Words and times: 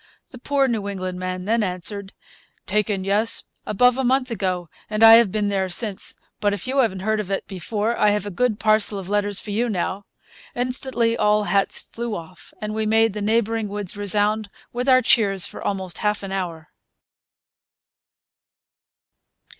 The 0.31 0.39
poor 0.39 0.67
New 0.67 0.87
England 0.87 1.19
man 1.19 1.45
then 1.45 1.61
answered: 1.61 2.11
'Taken, 2.65 3.03
yes, 3.03 3.43
above 3.67 3.99
a 3.99 4.03
month 4.03 4.31
ago; 4.31 4.67
and 4.89 5.03
I 5.03 5.17
have 5.17 5.31
been 5.31 5.47
there 5.49 5.69
since; 5.69 6.15
but 6.39 6.55
if 6.55 6.65
you 6.65 6.79
haven't 6.79 7.01
heard 7.01 7.19
of 7.19 7.29
it 7.29 7.45
before, 7.47 7.95
I 7.95 8.09
have 8.09 8.25
a 8.25 8.31
good 8.31 8.59
parcel 8.59 8.97
of 8.97 9.09
letters 9.11 9.39
for 9.39 9.51
you 9.51 9.69
now.' 9.69 10.05
Instantly 10.55 11.15
all 11.15 11.43
hats 11.43 11.79
flew 11.81 12.15
off, 12.15 12.51
and 12.59 12.73
we 12.73 12.87
made 12.87 13.13
the 13.13 13.21
neighbouring 13.21 13.67
woods 13.67 13.95
resound 13.95 14.49
with 14.73 14.89
our 14.89 15.03
cheers 15.03 15.45
for 15.45 15.61
almost 15.61 15.99
half 15.99 16.23
an 16.23 16.31
hour. 16.31 16.69